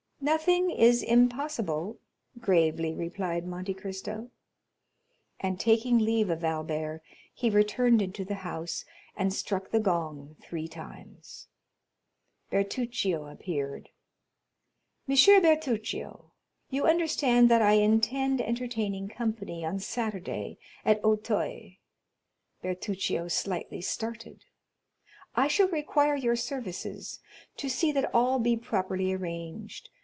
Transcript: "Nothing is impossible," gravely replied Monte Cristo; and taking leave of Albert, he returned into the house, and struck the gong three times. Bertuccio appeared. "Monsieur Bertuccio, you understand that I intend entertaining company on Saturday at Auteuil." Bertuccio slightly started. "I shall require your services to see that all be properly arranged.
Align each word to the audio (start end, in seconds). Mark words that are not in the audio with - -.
"Nothing 0.23 0.69
is 0.69 1.01
impossible," 1.01 1.97
gravely 2.39 2.93
replied 2.93 3.47
Monte 3.47 3.73
Cristo; 3.73 4.29
and 5.39 5.59
taking 5.59 5.97
leave 5.97 6.29
of 6.29 6.43
Albert, 6.43 7.01
he 7.33 7.49
returned 7.49 8.03
into 8.03 8.23
the 8.23 8.35
house, 8.45 8.85
and 9.17 9.33
struck 9.33 9.71
the 9.71 9.79
gong 9.79 10.35
three 10.39 10.67
times. 10.67 11.47
Bertuccio 12.51 13.25
appeared. 13.25 13.89
"Monsieur 15.07 15.41
Bertuccio, 15.41 16.31
you 16.69 16.85
understand 16.85 17.49
that 17.49 17.63
I 17.63 17.73
intend 17.73 18.41
entertaining 18.41 19.07
company 19.07 19.65
on 19.65 19.79
Saturday 19.79 20.59
at 20.85 21.03
Auteuil." 21.03 21.71
Bertuccio 22.61 23.27
slightly 23.27 23.81
started. 23.81 24.45
"I 25.35 25.47
shall 25.47 25.67
require 25.69 26.15
your 26.15 26.35
services 26.35 27.21
to 27.57 27.67
see 27.67 27.91
that 27.93 28.13
all 28.13 28.37
be 28.37 28.55
properly 28.55 29.13
arranged. 29.13 29.89